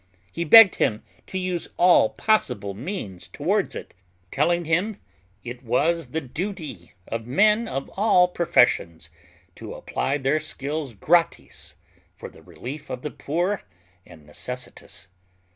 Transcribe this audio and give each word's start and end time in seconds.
He 0.31 0.45
begged 0.45 0.77
him 0.77 1.03
to 1.27 1.37
use 1.37 1.67
all 1.77 2.09
possible 2.09 2.73
means 2.73 3.27
towards 3.27 3.75
it, 3.75 3.93
telling 4.31 4.65
him, 4.65 4.99
"it 5.43 5.61
was 5.61 6.07
the 6.07 6.21
duty 6.21 6.93
of 7.07 7.27
men 7.27 7.67
of 7.67 7.87
all 7.95 8.27
professions 8.27 9.11
to 9.53 9.75
apply 9.75 10.17
their 10.17 10.39
skill 10.39 10.91
gratis 10.95 11.75
for 12.15 12.29
the 12.29 12.41
relief 12.41 12.89
of 12.89 13.03
the 13.03 13.11
poor 13.11 13.61
and 14.03 14.25
necessitous." 14.25 15.07